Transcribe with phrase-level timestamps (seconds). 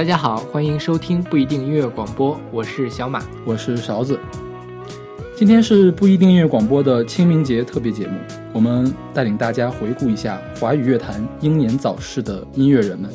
[0.00, 4.18] 大家好，欢迎收听不一定音乐广播，我是小马，我是勺子。
[5.36, 8.14] 今天是不一定音乐广播的清明节特别节目，
[8.50, 13.10] 我们带领大家回顾一下华语乐坛英年早逝的音乐人们。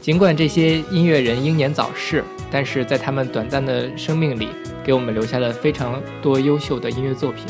[0.00, 4.48] 尽管这些音乐人英年早逝，但是在他们短暂的生命里，
[4.82, 7.44] 给我们留下了非常多优秀的音乐作品。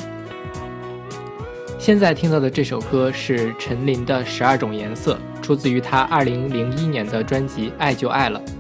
[1.79, 8.41] 现在听到的这首歌是陈琳的《十二种颜色》，出自于他二零零一年的专辑《爱就爱了》。《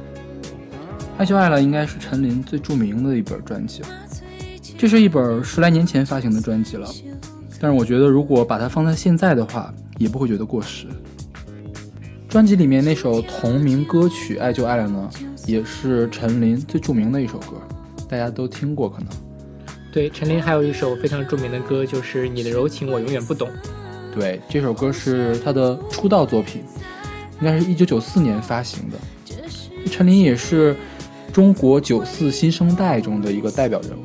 [1.18, 3.82] 爱就爱了》应该是陈琳最著名的一本专辑，
[4.78, 6.88] 这是一本十来年前发行的专辑了。
[7.60, 10.86] 但是我觉得，如果把它放在现在的话，也不会觉得过时。
[12.26, 15.10] 专辑里面那首同名歌曲《爱就爱了》呢，
[15.46, 17.60] 也是陈琳最著名的一首歌，
[18.08, 19.08] 大家都听过可能。
[19.92, 23.48] 对，陈琳还有一首非常著名的歌，就是《你的柔情我永远不懂》。
[24.14, 26.62] 对，这首歌是他的出道作品，
[27.40, 28.96] 应该是一九九四年发行的。
[29.90, 30.76] 陈琳也是
[31.32, 34.02] 中国九四新生代中的一个代表人物。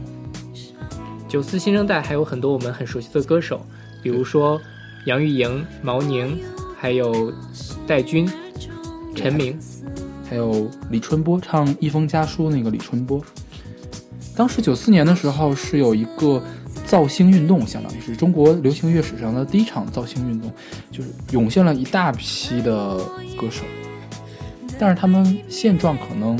[1.27, 3.65] 九四新生代还有很多我们很熟悉的歌手，
[4.01, 4.61] 比如说
[5.05, 6.39] 杨钰莹、毛宁，
[6.77, 7.33] 还有
[7.85, 8.29] 戴军、
[9.15, 9.59] 陈明，
[10.29, 13.21] 还有李春波，唱《一封家书》那个李春波。
[14.35, 16.41] 当时九四年的时候是有一个
[16.85, 20.51] 造星运动，相当于是中国流行乐史上的第一场造星运动，
[20.91, 22.97] 就是涌现了一大批的
[23.37, 23.63] 歌手，
[24.77, 26.39] 但是他们现状可能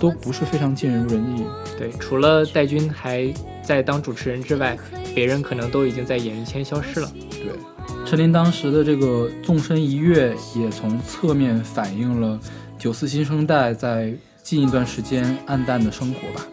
[0.00, 1.44] 都不是非常尽如人意。
[1.78, 4.76] 对，除了戴军还在当主持人之外，
[5.14, 7.10] 别人可能都已经在演艺圈消失了。
[7.30, 7.52] 对，
[8.04, 12.38] 陈琳当时的这个纵身一跃，也从侧面反映了
[12.78, 16.46] 九四新生代在近一段时间暗淡的生活吧。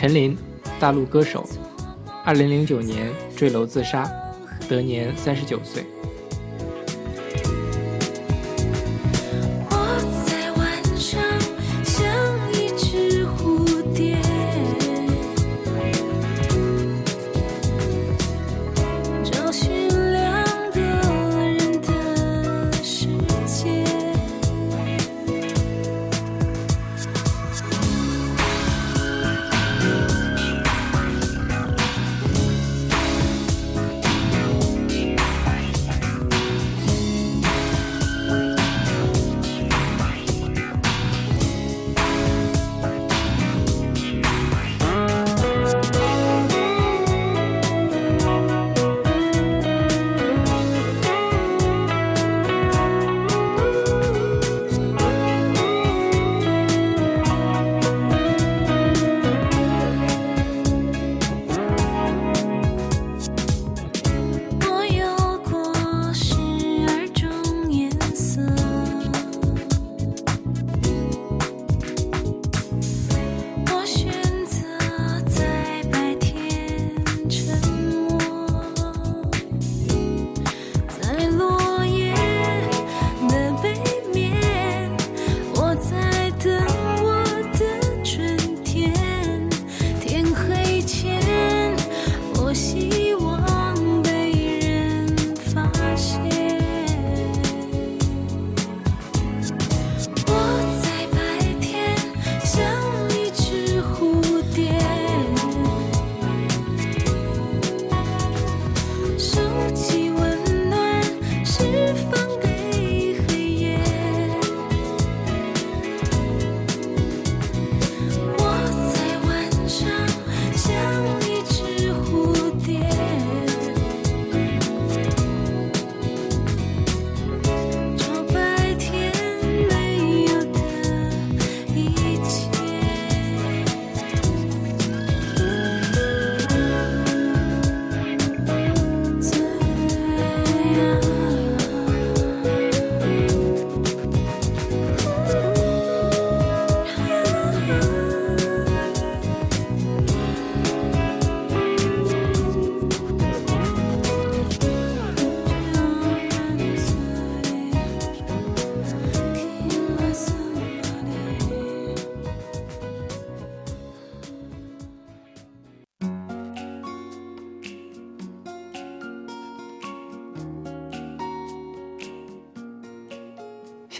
[0.00, 0.38] 陈琳，
[0.78, 1.44] 大陆歌手，
[2.24, 4.08] 二零零九年坠楼自杀，
[4.68, 5.84] 得年三十九岁。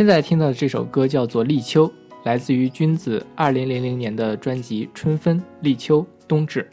[0.08, 1.86] 在听到的这首歌叫做《立秋》，
[2.24, 6.66] 来自于君子二零零零年的专辑《春分、立秋、冬至》。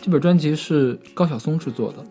[0.00, 2.04] 这本专辑是高晓松制作的，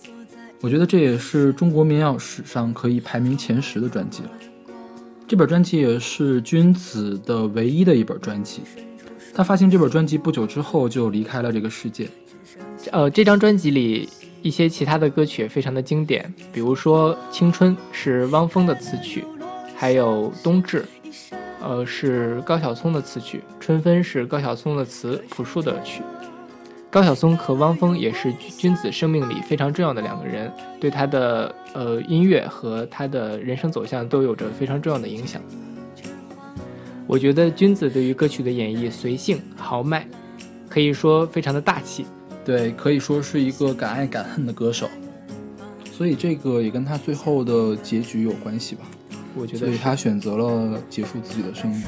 [0.60, 4.30] 我觉得这也是中国民谣史上可以排名前十的专辑了。
[5.26, 8.64] 这本专辑也是君子的唯一的一本专辑。
[9.34, 12.10] 他发行这本专辑不久之后就离开了这个世界。
[12.92, 14.10] 呃，这张专辑里
[14.42, 19.24] 一些其他的歌曲也非常的经典，比如说《青春》是汪峰的词曲，
[19.82, 20.86] 还有《冬至》，
[21.60, 26.04] 呃是高晓松的词曲，《春分》是高晓松的词，朴树的曲。
[26.92, 35.42] 高晓松和汪峰也是君子生命里非常重要的两个人，对他的呃音乐和他的人生走向都有着非常重要的影响。
[37.08, 40.08] 我觉得君子对于歌曲的演绎随性豪迈，
[40.70, 42.06] 可以说非常的大气。
[42.46, 44.88] 对，可以说是一个敢爱敢恨的歌手，
[45.92, 48.84] 所以这个也跟他最后的结局有关系吧。
[49.36, 51.84] 我觉得，所以他选择了结束自己的生命。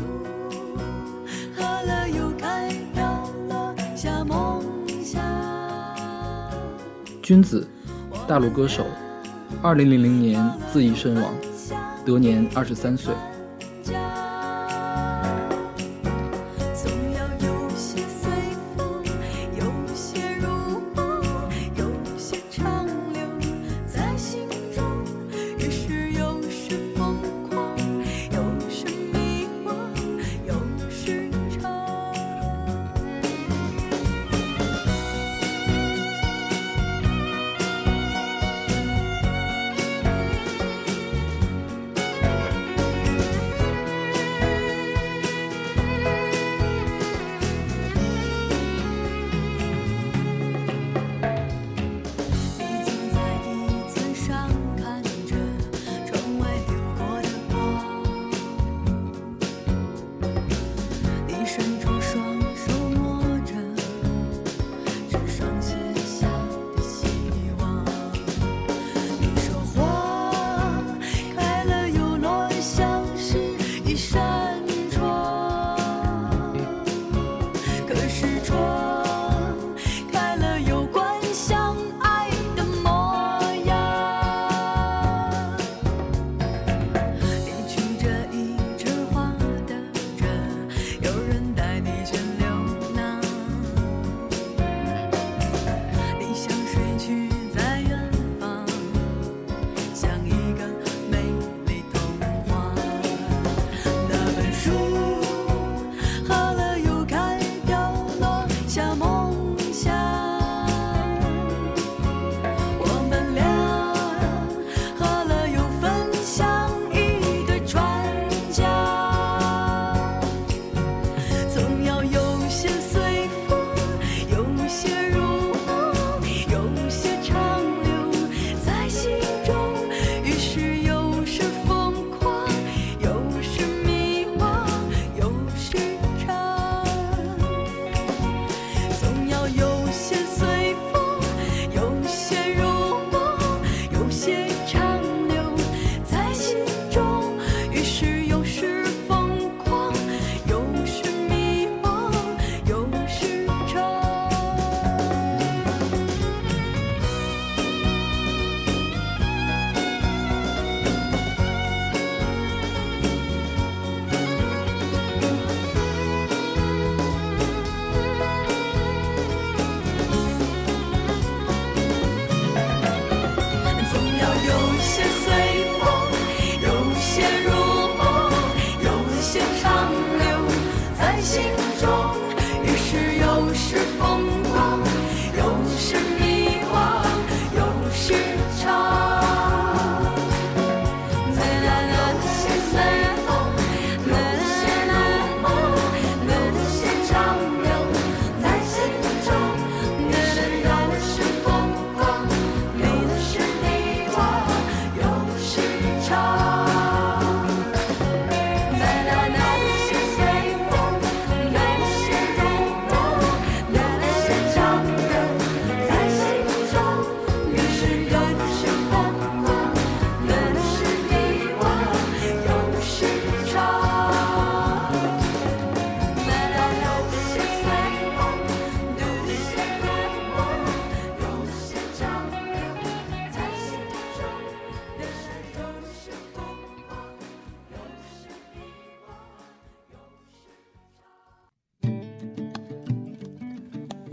[7.22, 7.66] 君子，
[8.28, 8.86] 大陆歌手，
[9.62, 11.34] 二零零零年自缢身亡，
[12.06, 13.13] 得年二十三岁。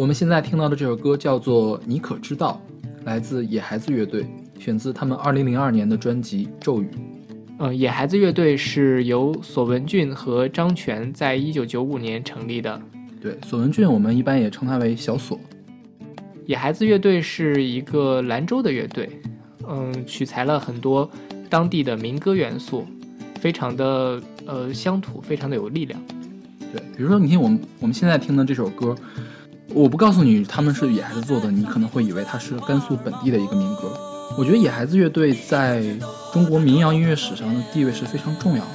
[0.00, 2.58] 我们现在听到的这首歌叫做《你可知道》，
[3.04, 4.24] 来自野孩子乐队，
[4.58, 6.86] 选自他们2002年的专辑《咒语》。
[7.58, 12.80] 嗯，野孩子乐队是由索文俊和张全在一九九五年成立的。
[13.20, 15.38] 对，索文俊我们一般也称他为小索。
[16.46, 19.20] 野孩子乐队是一个兰州的乐队，
[19.68, 21.10] 嗯，取材了很多
[21.50, 22.86] 当地的民歌元素，
[23.38, 26.02] 非常的呃乡土，非常的有力量。
[26.72, 28.96] 对，比如说你听我们我们现在听的这首歌，
[29.72, 33.92] 我不告诉你他们是野孩子做的，你可能会以为它是甘肃本地的一个民歌。
[34.36, 35.82] 我觉得野孩子乐队在
[36.32, 38.70] 中国民谣音乐史上的地位是非常重要的，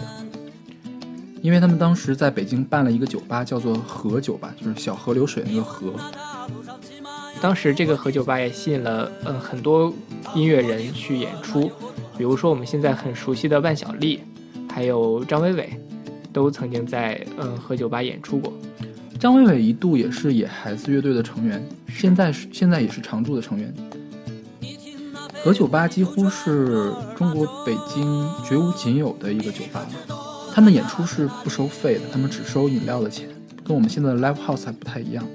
[1.42, 5.94] 因为他们当时在北京办了一个酒吧，叫做河酒吧，就是小河流水那个河。
[7.42, 9.94] 当时这个河酒吧也吸引了嗯很多
[10.34, 11.72] 音乐人去演出，
[12.18, 14.22] 比如说我们现在很熟悉的万晓利，
[14.70, 15.80] 还有张伟伟，
[16.34, 18.52] 都曾经在嗯河酒吧演出过。
[19.26, 23.74] 张伟伟一度也是野孩子乐队的成员，现在是现在也是常驻的成员。
[25.44, 29.84] 和酒吧几乎是中国北京绝无仅有的一个酒吧，
[30.54, 33.28] 他们演出是不收费的，他们只收饮料的钱，
[33.64, 35.26] 跟我们现在的 live house 还不太一样。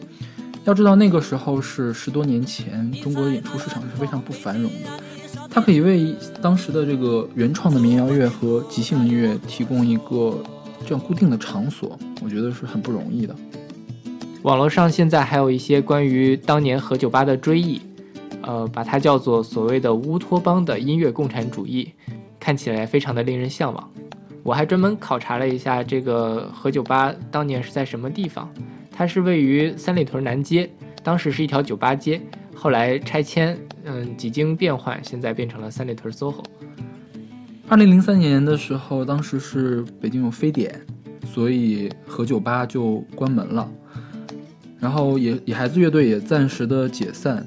[0.64, 5.02] 要知道那个时候是十多年前，中国的演出市场是非常不繁荣的，
[5.50, 10.40] 它可以为当时的这个原创的民谣乐和即兴音乐提供一个
[10.86, 13.34] 这样固定的场所，我觉得是很不容易的。
[14.42, 17.80] 网络上现在还有一些关于当年河酒吧的追忆。
[18.42, 21.92] 呃，把它叫做所谓的乌托邦的音乐共产主义，
[22.38, 23.90] 看起来非常的令人向往。
[24.42, 28.50] 我还专门考察了一下这个河酒吧当年是在什么地方，
[28.90, 30.70] 它是位于三里屯南街，
[31.02, 32.18] 当时是一条酒吧街，
[32.54, 36.42] 后来拆迁，嗯，几经变换，现在变成了三里屯 SOHO。
[37.68, 40.80] 二零零三年的时候，当时是北京有非典，
[41.26, 43.70] 所以河酒吧就关门了，
[44.80, 47.46] 然后野野孩子乐队也暂时的解散。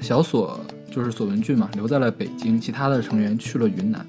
[0.00, 4.06] 小索就是索文俊嘛，留在了北京，其他的成员去了云南。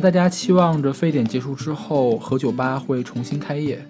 [0.00, 3.84] 大家期望着非典结束之后，河酒吧会重新开业，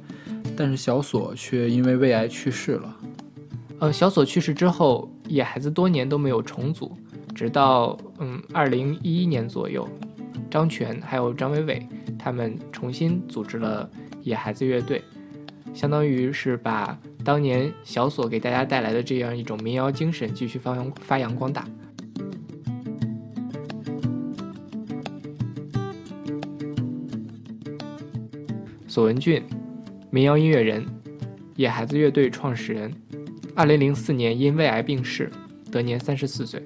[0.57, 2.97] 但是小索却因为胃癌去世了。
[3.79, 6.91] 呃，小索去世之后，野孩子多年都没有重组，
[7.33, 9.89] 直到嗯二零一一年左右，
[10.51, 11.87] 张全还有张伟伟
[12.19, 13.89] 他们重新组织了
[14.23, 15.03] 野孩子乐队，
[15.73, 21.65] 相当于是把当年小索给大家带来的这样一种民谣精神继续发扬发扬光大。
[28.91, 29.41] 索文俊，
[30.11, 30.85] 民谣音乐人，
[31.55, 32.93] 野孩子乐队创始人，
[33.55, 35.31] 二零零四年因胃癌病逝，
[35.71, 36.61] 得年三十四岁。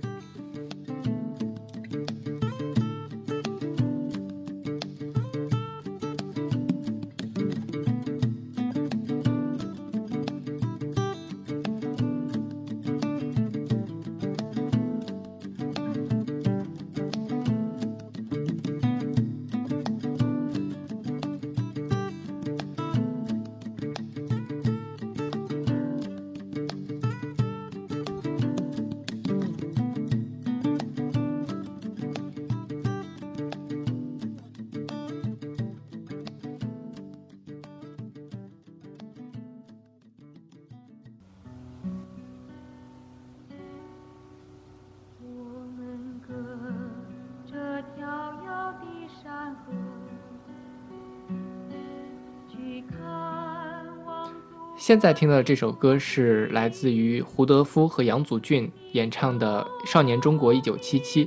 [54.77, 61.27] 现在听到的这首歌是来自于胡德夫和杨祖俊演唱的《少年中国一九七七》，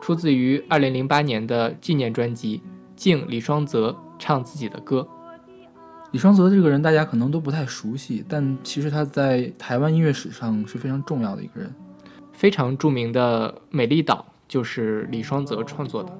[0.00, 2.58] 出自于二零零八年的纪念专辑
[2.96, 5.00] 《敬李双泽唱自己的歌》。
[6.12, 11.72] 李双泽这个人大家可能都不太熟悉，但其实他在台湾音乐史上是非常重要的一个人。
[12.32, 16.18] 非常著名的《美丽岛》就是李双泽创作的。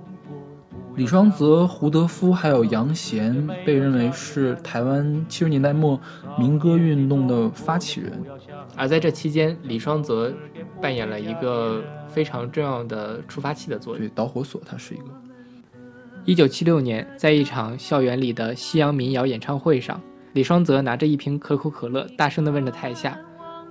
[0.95, 5.99] 李双泽、胡德夫还有杨贤被认为是台湾七十年代末
[6.39, 8.13] 民歌运动的发起人，
[8.77, 10.33] 而在这期间，李双泽
[10.83, 15.05] 扮演了一个非常重要的触发器的作用，对导火索，他是一个。
[16.27, 19.99] 一九七六年，在一场校园里的西洋民谣演唱会上，
[20.35, 23.19] 李双泽拿着一瓶可口可乐，大声地问着台下：“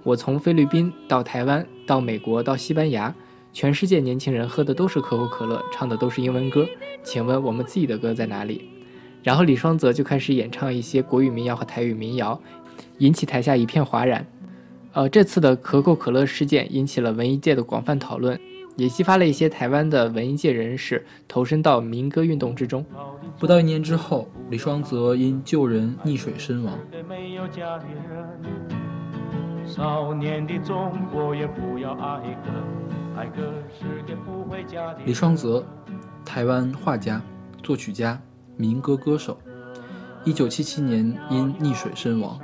[0.04, 3.14] 我从菲律宾到台湾，到美国，到西班牙。”
[3.54, 6.66] 全世界年轻人喝的都是可口可乐，唱的都是英文歌，
[7.04, 8.70] 请问我们自己的歌在哪里？
[9.24, 12.40] 然后李双泽就开始演唱一些国语民谣和台语民谣，
[13.00, 14.26] 引起台下一片哗然。
[14.94, 18.40] 呃，这次的可口可乐事件引起了文艺界的广泛讨论，
[18.78, 22.86] 也激发了一些台湾的文艺界人士投身到民歌运动之中。
[23.38, 26.78] 不到一年之后，李双泽因救人溺水身亡。
[29.66, 32.38] 少年的中国也不要爱爱
[35.06, 35.66] 李双泽，
[36.26, 37.22] 台湾画家、
[37.62, 38.20] 作曲家、
[38.58, 39.38] 民歌歌手，
[40.24, 42.40] 一九七七年因溺水身亡，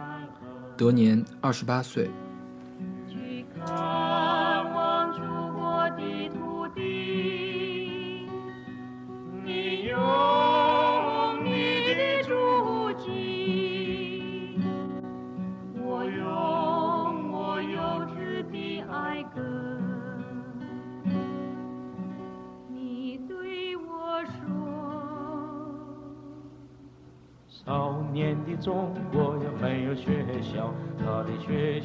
[0.75, 2.09] 得年二十八岁。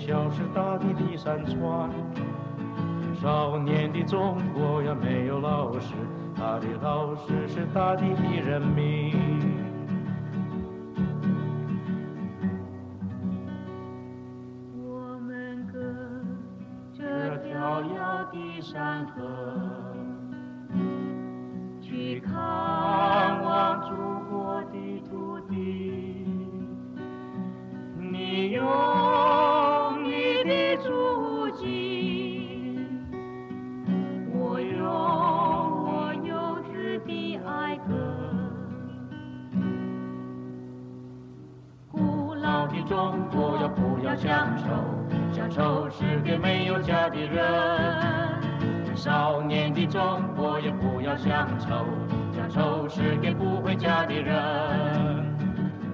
[0.03, 1.91] 的学校是大地的山川。
[3.21, 5.95] 少年的中国呀没有老师，
[6.35, 9.15] 他的老师是大地的人民。
[14.75, 15.79] 我们隔
[16.93, 19.23] 着迢遥的山河，
[21.81, 22.35] 去看
[51.17, 51.87] 乡愁，
[52.35, 54.35] 乡愁是给不回家的人。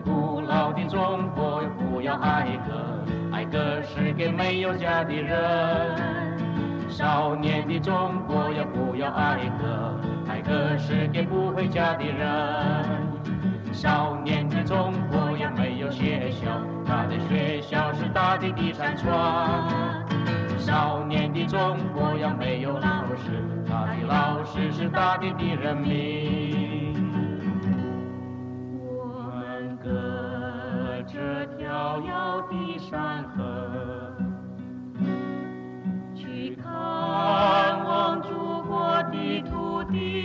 [0.04, 1.62] 古老的中国。
[1.90, 5.36] 不要爱歌，爱歌是给没有家的人。
[6.88, 12.24] 少年的中国呀，不要爱歌，爱歌是给不回家的人。
[13.72, 16.46] 少年的中国呀，没有学校，
[16.86, 19.08] 他的学校是大地的山川。
[20.56, 23.42] 少年的中国呀，没有老师，
[24.08, 26.94] 老师是大地的人民。
[28.80, 29.90] 我们隔
[31.02, 31.62] 着迢
[32.06, 33.36] 遥的山河，
[36.16, 36.64] 去看
[37.84, 40.17] 望祖国的土地，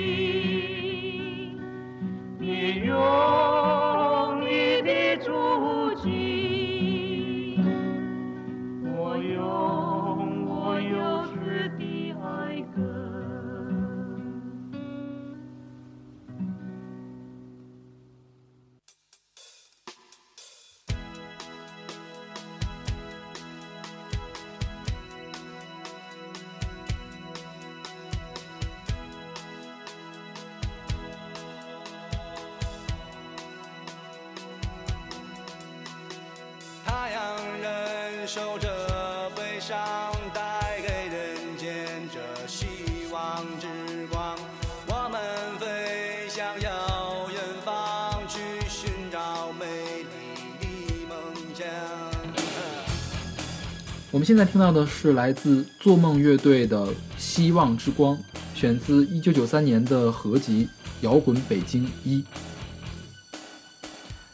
[54.24, 58.16] 们现在听到的是来自做梦乐队的《希望之光》，
[58.56, 60.66] 选自一九九三年的合集
[61.02, 62.20] 《摇滚北京一》。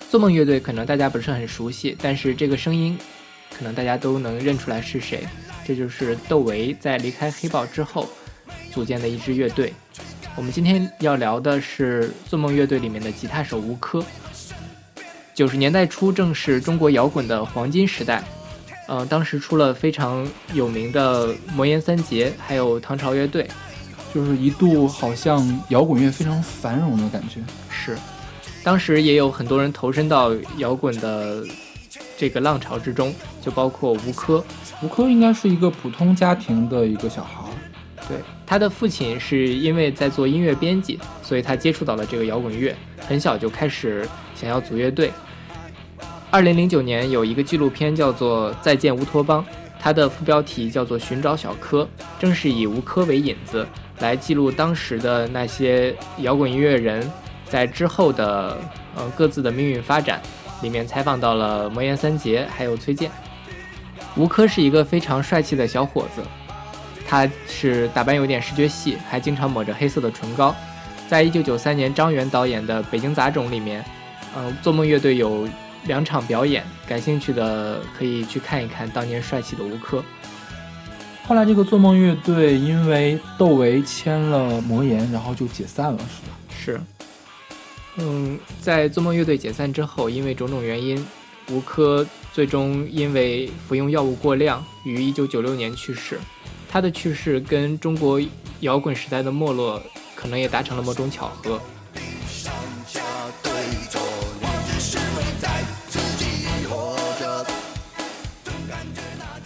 [0.08, 2.95] 做梦乐队可能大家不是很熟悉，但是这个声音。
[3.58, 5.28] 可能大家都能认出来是谁，
[5.65, 8.08] 这就是窦唯在离开黑豹之后
[8.71, 9.73] 组建的一支乐队。
[10.36, 14.06] 我们今天要聊的是做梦乐队里面的吉他手吴科。
[15.34, 18.23] 九十年代初正是中国摇滚的黄金时代，
[18.89, 23.47] 嗯，当时出了非常有名的魔岩三杰，还有唐朝乐队，
[24.13, 27.39] 就是一度好像摇滚乐非常繁荣的感觉。
[27.69, 27.95] 是，
[28.63, 31.45] 当时也有很多人投身到摇滚的。
[32.17, 34.43] 这个浪潮之中，就包括吴科。
[34.84, 37.45] 吴科应该是一个普通家庭的一个小孩，
[38.10, 42.75] 对，他的父亲是因为在做音乐编辑，所以他接触到了这个摇滚乐，
[43.08, 45.13] 很小就开始想要组乐队。
[46.32, 49.44] 二零零九年有一个纪录片叫做《再见乌托邦》，
[49.80, 51.84] 它的副标题叫做《寻找小柯》，
[52.20, 53.65] 正是以吴柯为引子
[53.98, 57.10] 来记录当时的那些摇滚音乐人
[57.46, 58.56] 在之后的
[58.96, 60.22] 呃各自的命运发展。
[60.62, 63.10] 里面采访到了魔岩三杰还有崔健。
[64.15, 66.22] 吴柯是一个非常帅气的小伙子，
[67.08, 70.56] 他是打扮有点视觉系，还经常抹着黑色的唇膏。
[71.08, 73.84] 在一九九三年张元导演的《北京杂种》里面，
[74.38, 75.48] 嗯，做梦乐队有。
[75.86, 80.04] 两场表演，感兴趣的可以去看一看当年帅气的吴科。
[81.26, 86.38] 后来这个做梦乐队因为窦唯签了魔岩，然后就解散了，是吧？
[86.50, 86.82] 是。
[87.98, 91.06] 嗯，在做梦乐队解散之后，因为种种原因，
[91.52, 96.20] 吴科最终因为服用药物过量，于一九九六年去世。
[96.72, 98.22] 他的去世跟中国
[98.62, 99.82] 摇滚时代的没落，
[100.15, 101.60] 可能也达成了某种巧合。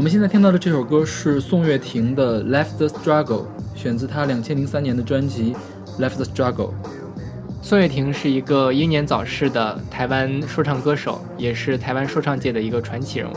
[0.00, 3.42] 我们现在听到的这首歌是宋岳庭的《Left the Struggle》，
[3.74, 5.54] 选自他两千零三年的专辑
[6.02, 6.70] 《Left the Struggle》。
[7.60, 13.34] 宋岳庭是一个英年早逝的台湾说唱歌手，也是台湾说唱界的一个传奇人物。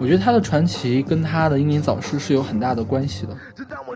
[0.00, 3.36] 我觉得他的传奇跟他的英年早逝是有很大的关系的。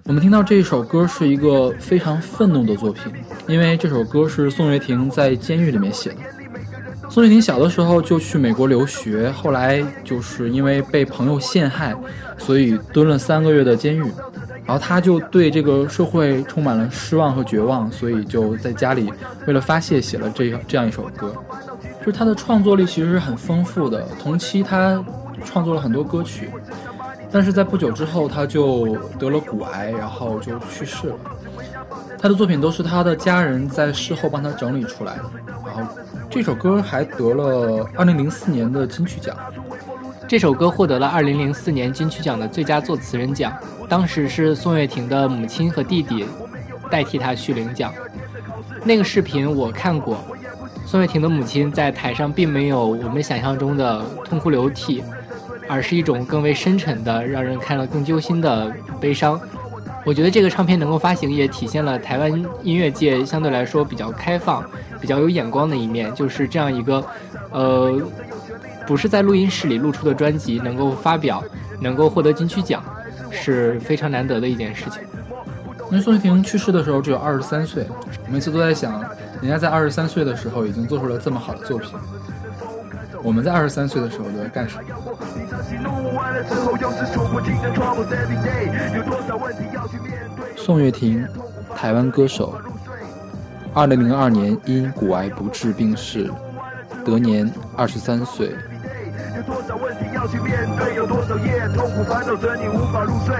[0.04, 3.12] 我们听到这首歌是一个非常愤怒的作品，
[3.48, 6.16] 因为这首歌是宋岳庭在监狱里面写的。
[7.14, 11.94] 宋岳庭小的时候就去美国留学，后来就是因为被朋友陷害，
[12.36, 14.02] 所以蹲了三个月的监狱。
[14.64, 19.12] 然后他就对这个社会充满了失望和绝望，所以就在家里
[19.46, 21.32] 为了发泄写了这这样一首歌。
[22.00, 25.00] 就是他的创作力其实是很丰富的，同期他
[25.44, 26.50] 创作了很多歌曲，
[27.30, 31.14] 但是在不久之后他就得了骨癌，然后就去世了。
[32.18, 35.22] 他的作品都是他的家人在事后帮他整理出来的。
[35.64, 35.94] 然后
[36.30, 39.36] 这首歌还得了2004年的金曲奖。
[40.26, 43.52] 这首歌获得了2004年金曲奖的最佳作词人奖。
[43.88, 46.24] 当时是宋岳庭的母亲和弟弟
[46.90, 47.92] 代替他去领奖。
[48.84, 50.18] 那个视频我看过，
[50.86, 55.04] 宋岳庭的母亲在台上并没有我们想象中的痛哭流涕，
[55.68, 59.40] 而是一种更为深沉的、让人看了更揪心的悲伤。
[60.04, 62.30] 我觉得这个唱片能够发行，也体现了台湾
[62.62, 64.64] 音乐界相对来说比较开放、
[65.00, 66.14] 比较有眼光的一面。
[66.14, 67.04] 就是这样一个，
[67.50, 68.00] 呃，
[68.86, 71.42] 不是在录音室里录出的专辑，能够发表，
[71.80, 72.82] 能够获得金曲奖。
[73.36, 75.02] 是非常难得的一件事情。
[75.90, 77.84] 因为宋岳庭去世的时候只有二十三岁，
[78.30, 79.02] 每次都在想，
[79.42, 81.90] 人家在二十三岁的时候已经做出了这么好的作品，
[83.24, 84.84] 我们在二十三岁的时候都在干什么？
[90.54, 91.26] 宋岳庭，
[91.74, 92.54] 台湾歌手，
[93.72, 96.30] 二零零二年因骨癌不治病逝，
[97.02, 98.54] 得年二十三岁。
[99.46, 103.34] 多少问题要去面对，有多少夜痛苦烦恼着你无法入睡。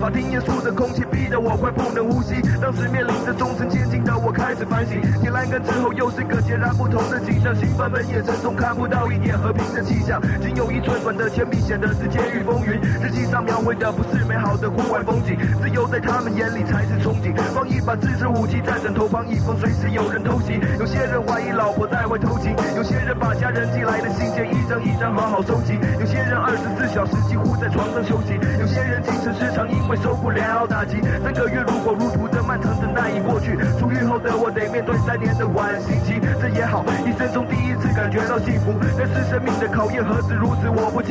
[0.00, 3.68] 法庭严肃的空气逼得我快不能呼吸，当时面临着终身
[4.02, 5.00] 监禁的我开始反省。
[5.22, 12.80] 进栏杆之后又是个截然不同的景象，刑犯们眼神中看不到一点和平的气象，仅有一寸短的铅笔显得是监狱风云。
[13.00, 17.32] 日记上描绘的不是美好的户外风景，自由在他们眼里才是憧憬。
[17.54, 20.58] 放一把自制武器在枕头旁，以防随时有人偷袭。
[20.78, 29.92] 有些人怀疑老婆在外偷情，有些人把家人寄来的信件一张一张好好收集，有些人二十四小时几乎在床上休息，有些人精神失常因为。
[30.02, 38.72] 受不了打击，三个月如火如荼的漫长等待已过去，出狱后的我得面对三年的缓刑期，这也好，一生中第一次感觉到幸福。
[38.96, 41.02] 但是生命的考验何止如此，我不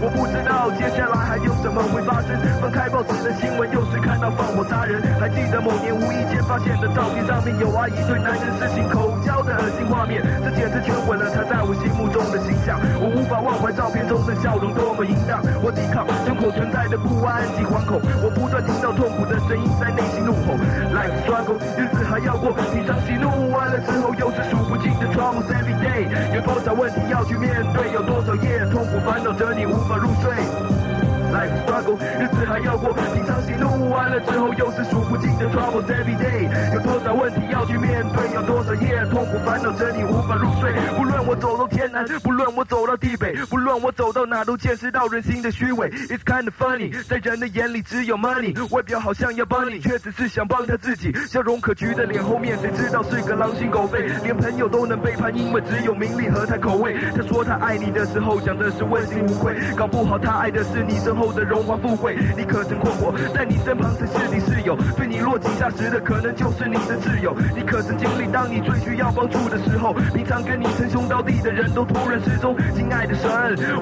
[0.00, 2.36] 我不知道接下来还有什么会发生。
[2.60, 5.00] 翻开报纸的新闻，又是看到放火杀人。
[5.20, 12.78] 还记得某年无意间发现的照片上面有阿姨对男人施行口交的恶心画面，这简直全毁了她在我心目中的形象。
[13.00, 18.00] 我无法忘怀照片中的笑容多么淫荡，我抵抗胸口存在的不安及惶恐。
[18.22, 20.54] 我不断听到痛苦的声音在内心怒吼
[20.92, 30.93] ，Life struggle，日子还要过，平常喜怒完了之后又是数不尽的 troubles every day，有多少问题要去面对，有多少夜痛苦烦恼着你无法入睡。
[31.34, 36.46] Life struggle，日子还要过，平常喜怒完了之后，又是数不尽的 trouble every day。
[36.72, 40.72] 有多少问题要去面对，有多少夜痛苦烦恼着你无法入睡。
[40.96, 45.90] 不论我走到天南，不论我走到地北，不论我走到哪，都见识到人心的虚伪。
[45.90, 51.12] It's kind of funny，在人的眼里只有 money，外表好像要帮你，却只是想帮他自己。
[51.26, 54.06] 笑容可掬的脸后面，谁知道是个狼心狗肺？
[54.22, 56.94] 连朋友都能背叛，因为只有名利和他口味。
[57.16, 61.23] 他说他爱你的时候，讲的是问心无愧，搞不好他爱的是你身后。
[61.32, 63.12] 的荣华富贵，你可曾困惑？
[63.34, 67.34] 在你身旁曾是你室友，对你落井下石的可能就是你的挚友。
[67.54, 72.56] 你可曾经历当你最需要帮助的时候，平常跟你称兄道弟的人都突然失踪？
[72.74, 73.30] 亲爱的神，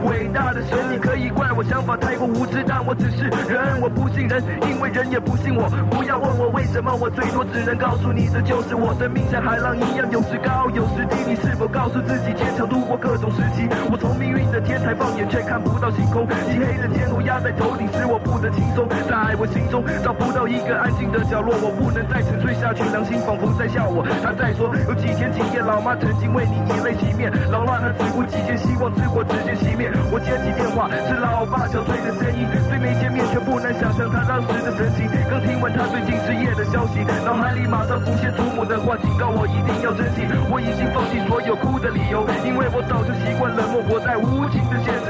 [0.05, 5.69] 伟大的神，你可以怪我想法太过无知，但我只是人，我不信人，因为人也不信我。
[5.91, 11.17] 不要问我为什么，我最多只能告诉你，这就是我生命像海浪一样，有时高有时低。
[11.27, 13.69] 你是否告诉自己坚强度过各种时期？
[13.91, 17.21] 我从命运的天台放眼，却看不到星空，漆黑的天路。
[17.33, 18.85] 压在头顶，使我不得轻松。
[19.09, 22.85] 在我心中找不到一个安静的角落，我不能再沉睡下去。
[22.93, 24.05] 良心仿佛在笑我。
[24.21, 27.33] 他在说，有几天几夜，老妈曾经为你以泪洗面。
[27.49, 29.89] 老妈她只顾几件希望之火直接熄灭。
[30.13, 32.45] 我接起电话，是老爸憔悴的声音。
[32.69, 35.09] 虽没见面，却不难想象他当时的神情。
[35.33, 40.29] 刚听完他最近失业的消息，脑海里马上浮现祖母的话，警告我一定要珍惜。
[40.53, 45.02] 我已经放弃所有哭的理由，因为我早就习惯冷漠，活在无情的现实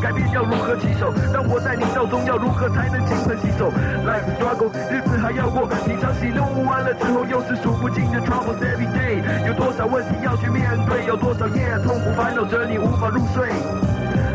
[0.00, 0.26] 改变。
[0.32, 1.12] 要如何起手？
[1.32, 3.72] 当我在你道中，要如何才能金盆洗手
[4.04, 9.24] ？Life struggle，日子还要过，平常喜怒完了之后，又是数不尽的 troubles every day。
[9.46, 11.06] 有多少问题要去面对？
[11.06, 13.48] 有多少夜痛苦烦恼着你无法入睡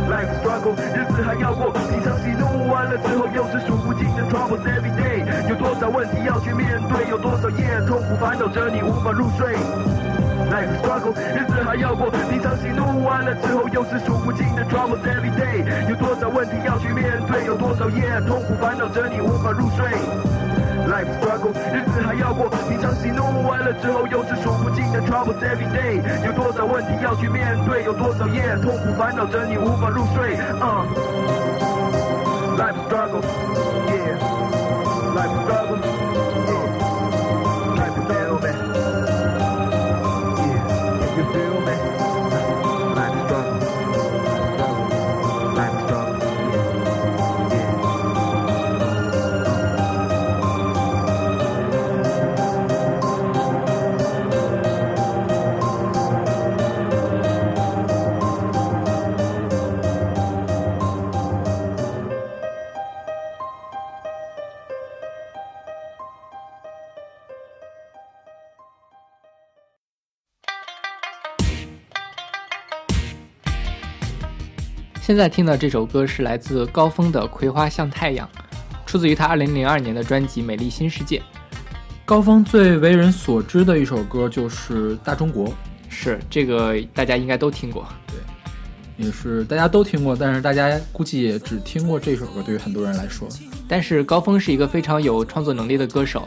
[0.09, 5.21] ？Life struggle，日子还要过，平常喜怒完了之后，又是数不尽的 troubles every day。
[5.49, 7.09] 有多少问题要去面对？
[7.09, 9.55] 有多少夜痛苦烦恼着你无法入睡？
[10.51, 15.63] Life struggle，日子还要过，平常喜怒完了之后又是数不尽的 troubles every day。
[15.89, 19.87] 有多少问题要去面对，有多少夜痛苦烦恼着你无法入睡。
[20.91, 26.01] Life struggle，日子还要过，平常喜怒完了之后又是数不尽的 troubles every day。
[26.25, 30.35] 有多少问题要去面对，有多少夜痛苦烦恼着你无法入睡。
[30.59, 30.83] Uh.
[32.57, 33.21] Life is struggle,
[75.11, 78.25] 现在听的这首歌是来自高峰的《葵花向太阳》，
[78.85, 81.19] 出自于他2002年的专辑《美丽新世界》。
[82.05, 85.47] 高峰最为人所知的一首歌就是《大中国》，
[85.89, 87.85] 是这个大家应该都听过。
[88.07, 92.41] 对也是大家都听过，但是大家估计也只听过这首歌。
[92.41, 93.27] 对于很多人来说，
[93.67, 96.25] 但是高峰是一个非常有创作能力的歌手，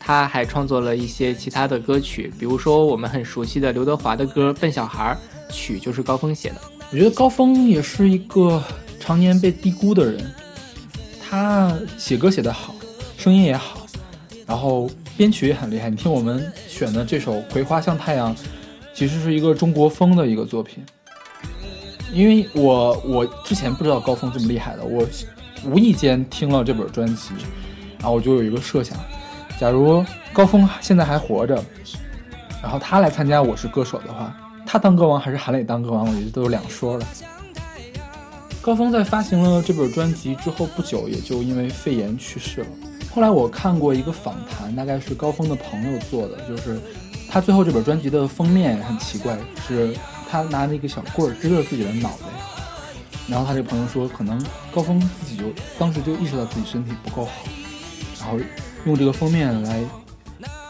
[0.00, 5.14] 他还创作了一些其他的歌曲，比如说我们很熟悉的刘德华的歌《笨小孩》，
[5.52, 6.56] 曲就是高峰写的。
[6.90, 8.62] 我觉得高峰也是一个
[8.98, 10.32] 常年被低估的人。
[11.20, 12.74] 他写歌写得好，
[13.18, 13.86] 声音也好，
[14.46, 15.90] 然后编曲也很厉害。
[15.90, 18.34] 你听我们选的这首《葵花像太阳》，
[18.94, 20.82] 其实是一个中国风的一个作品。
[22.10, 25.06] 因为我我之前不知道高峰这么厉害的，我
[25.66, 27.34] 无意间听了这本专辑，
[27.98, 28.96] 然后我就有一个设想：
[29.60, 31.62] 假如高峰现在还活着，
[32.62, 34.34] 然后他来参加《我是歌手》的话，
[34.70, 37.06] 他当歌王还是韩磊当歌王，我觉得都有两说了。
[38.60, 42.66] 高峰在发行了这本专辑之后不久，也就因为肺炎去世了。
[43.10, 46.78] 后来我看过一个访谈，大概是高峰的朋友做的，就是
[47.30, 49.96] 他最后这本专辑的封面很奇怪，是
[50.28, 52.26] 他拿着一个小棍儿支着自己的脑袋，
[53.26, 54.38] 然后他这朋友说，可能
[54.70, 55.44] 高峰自己就
[55.78, 57.32] 当时就意识到自己身体不够好，
[58.20, 58.38] 然后
[58.84, 59.82] 用这个封面来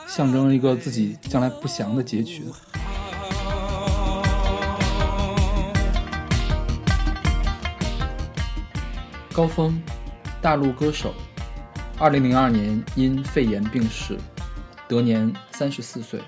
[0.06, 2.44] 象征一个自己将来不祥的结局。
[9.38, 9.80] 高峰，
[10.42, 11.14] 大陆歌手，
[11.96, 14.18] 二零零二年因肺炎病逝，
[14.88, 16.18] 得年三十四岁。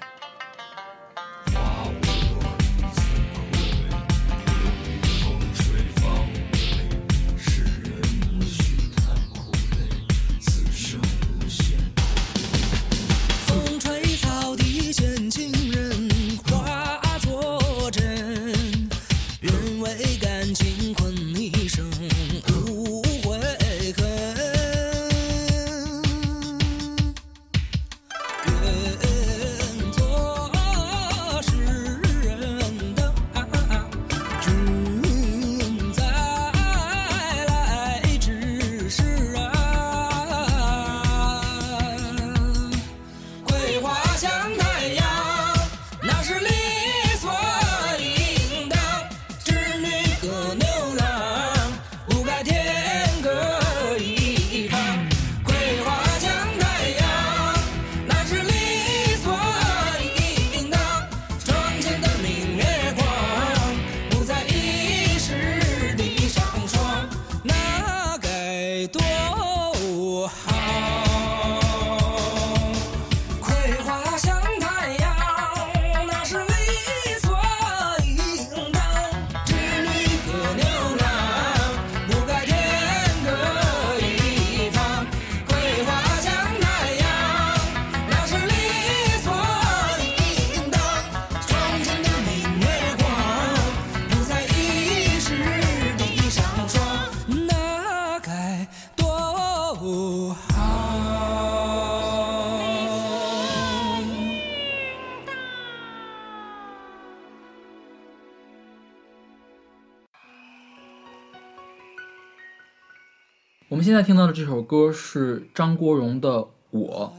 [113.70, 116.38] 我们现在听到的这首歌是张国荣的
[116.70, 117.12] 《我》，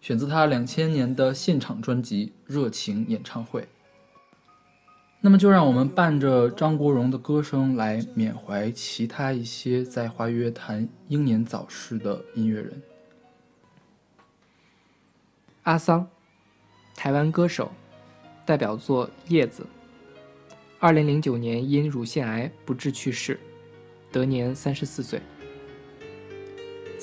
[0.00, 3.62] 选自他两千年的现场专辑《热情演唱会》。
[5.20, 12.80] 那么，就让我们伴着张国荣的歌声来缅怀其他一些在华语乐坛英年早逝的音乐人。
[15.64, 16.08] 阿桑，
[16.94, 17.72] 台湾歌手，
[18.46, 19.64] 代表作《叶子》。
[20.78, 23.40] 二零零九年因乳腺癌不治去世，
[24.12, 25.20] 得年三十四岁。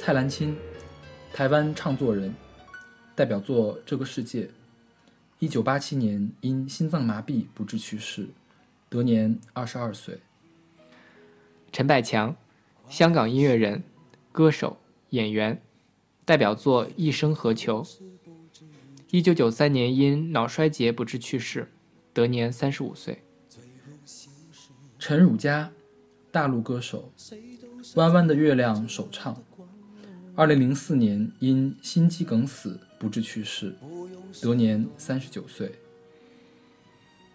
[0.09, 0.57] 蔡澜清，
[1.31, 2.33] 台湾唱作人，
[3.13, 4.45] 代表作《这个世界》。
[5.37, 8.27] 一九八七年因心脏麻痹不治去世，
[8.89, 10.17] 得年二十二岁。
[11.71, 12.35] 陈百强，
[12.89, 13.83] 香港音乐人、
[14.31, 14.77] 歌手、
[15.11, 15.61] 演员，
[16.25, 17.83] 代表作《一生何求》。
[19.11, 21.67] 一九九三年因脑衰竭不治去世，
[22.11, 23.21] 得年三十五岁。
[24.97, 25.71] 陈汝佳，
[26.31, 27.11] 大陆歌手，
[27.93, 29.39] 《弯弯的月亮》首唱。
[30.39, 33.75] 二零零四年因心肌梗死不治去世，
[34.41, 35.69] 得年三十九岁。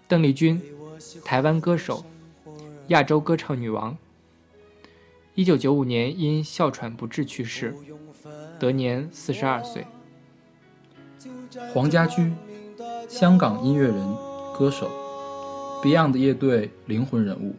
[0.09, 0.59] 邓丽君，
[1.23, 2.03] 台湾歌手，
[2.87, 3.95] 亚洲歌唱女王。
[5.35, 7.75] 一九九五年因哮喘不治去世，
[8.59, 9.87] 得年四十二岁。
[11.75, 12.33] 黄家驹，
[13.07, 14.17] 香港音乐人、
[14.59, 14.91] 歌手
[15.83, 17.55] ，Beyond 乐队灵魂人物。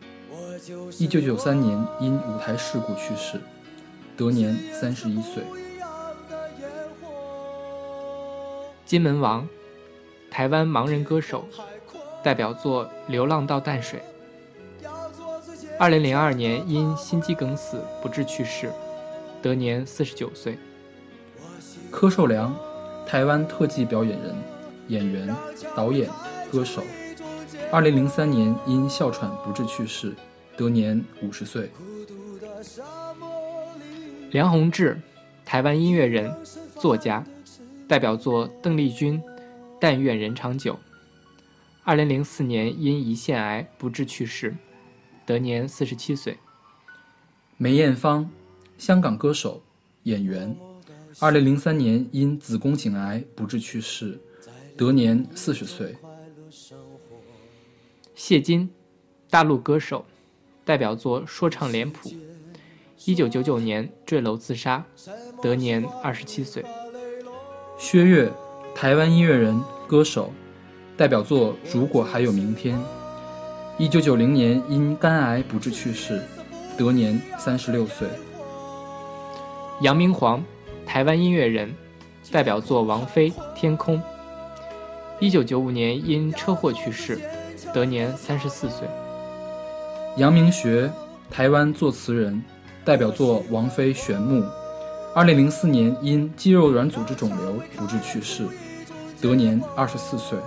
[0.97, 3.39] 一九九三年因舞台事故去世，
[4.17, 5.43] 得年三十一岁。
[8.85, 9.47] 金门王，
[10.29, 11.47] 台湾盲人歌手，
[12.23, 13.99] 代表作《流浪到淡水》。
[15.77, 18.71] 二零零二年因心肌梗死不治去世，
[19.41, 20.57] 得年四十九岁。
[21.91, 22.55] 柯受良，
[23.05, 24.35] 台湾特技表演人、
[24.87, 25.35] 演员、
[25.75, 26.09] 导演、
[26.51, 26.81] 歌手。
[27.71, 30.15] 二零零三年因哮喘不治去世，
[30.55, 31.69] 得年五十岁。
[34.31, 34.99] 梁宏志，
[35.45, 36.35] 台湾音乐人、
[36.79, 37.25] 作家，
[37.87, 39.21] 代表作《邓丽君》
[39.79, 40.73] 《但愿人长久》。
[41.83, 44.55] 二零零四年因胰腺癌不治去世，
[45.25, 46.37] 得年四十七岁。
[47.57, 48.29] 梅艳芳，
[48.77, 49.61] 香港歌手、
[50.03, 50.55] 演员。
[51.19, 54.19] 二零零三年因子宫颈癌不治去世，
[54.75, 55.95] 得年四十岁。
[58.15, 58.69] 谢金，
[59.29, 60.05] 大陆歌手，
[60.65, 62.11] 代表作说唱脸谱。
[63.03, 64.83] 一九九九年坠楼自杀，
[65.41, 66.65] 得年二十七岁。
[67.77, 68.31] 薛岳，
[68.73, 70.31] 台湾音乐人、歌手，
[70.95, 72.77] 代表作《如果还有明天》。
[73.77, 76.21] 一九九零年因肝癌不治去世，
[76.77, 78.07] 得年三十六岁。
[79.81, 80.41] 杨明煌，
[80.85, 81.75] 台湾音乐人，
[82.31, 83.97] 代表作《王菲》《天空》。
[85.19, 87.19] 一九九五年因车祸去世，
[87.73, 88.87] 得年三十四岁。
[90.15, 90.89] 杨明学，
[91.29, 92.41] 台湾作词人，
[92.85, 94.43] 代表作《王菲》《玄木》。
[95.15, 98.45] 二零零四年因肌肉软组织肿瘤不治去世，
[99.19, 100.37] 得年二十四岁。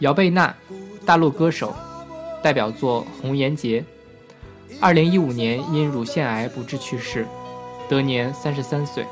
[0.00, 0.52] 姚贝娜，
[1.06, 1.72] 大陆歌手，
[2.42, 3.84] 代表作《红颜劫》。
[4.80, 7.24] 二零一五年因乳腺癌不治去世，
[7.88, 9.06] 得年三十三岁。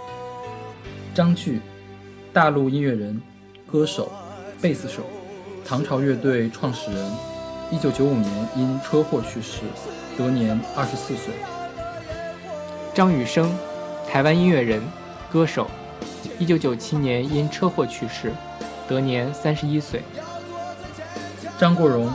[1.14, 1.60] 张炬，
[2.32, 3.22] 大陆音乐人、
[3.70, 4.10] 歌手、
[4.60, 5.02] 贝斯手，
[5.64, 7.12] 唐朝乐队创始人。
[7.70, 9.60] 一九九五年因车祸去世，
[10.20, 11.32] 得年二十四岁。
[12.92, 13.50] 张雨生，
[14.06, 14.82] 台湾音乐人、
[15.32, 15.66] 歌手，
[16.38, 18.30] 一九九七年因车祸去世，
[18.86, 20.02] 得年三十一岁。
[21.58, 22.12] 张国荣，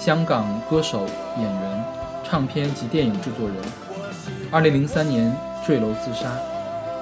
[0.00, 1.84] 香港歌手、演员、
[2.24, 3.56] 唱片及电影制作人。
[4.50, 5.32] 二零零三年
[5.64, 6.36] 坠楼自杀，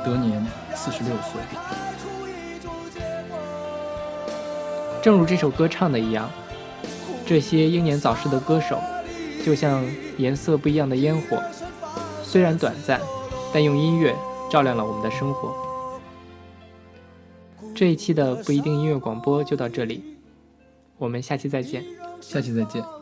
[0.04, 1.40] 得年四十六岁。
[5.00, 6.28] 正如这首歌唱的一样，
[7.24, 8.78] 这些英年早逝的歌手，
[9.44, 9.84] 就像
[10.18, 11.42] 颜色不一样的烟火，
[12.22, 13.00] 虽然短暂，
[13.52, 14.14] 但用音乐
[14.50, 15.54] 照亮了我们的生活。
[17.74, 20.16] 这一期的不一定音乐广播就到这里，
[20.98, 21.84] 我们下期再见。
[22.20, 23.01] 下期再见。